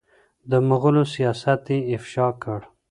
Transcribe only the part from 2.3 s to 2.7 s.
کړ